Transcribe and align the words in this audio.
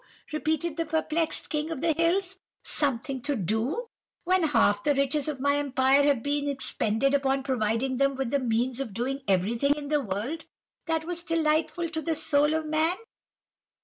repeated 0.33 0.77
the 0.77 0.85
perplexed 0.87 1.51
king 1.51 1.69
of 1.69 1.79
the 1.79 1.93
hills; 1.93 2.37
'something 2.63 3.21
to 3.21 3.35
do, 3.35 3.85
when 4.23 4.41
half 4.45 4.83
the 4.83 4.95
riches 4.95 5.27
of 5.27 5.39
my 5.39 5.57
empire 5.57 6.01
have 6.01 6.23
been 6.23 6.47
expended 6.49 7.13
upon 7.13 7.43
providing 7.43 7.97
them 7.97 8.15
with 8.15 8.31
the 8.31 8.39
means 8.39 8.79
of 8.79 8.95
doing 8.95 9.21
everything 9.27 9.75
in 9.75 9.89
the 9.89 10.01
world 10.01 10.45
that 10.87 11.05
was 11.05 11.21
delightful 11.21 11.87
to 11.87 12.01
the 12.01 12.15
soul 12.15 12.55
of 12.55 12.65
man? 12.65 12.97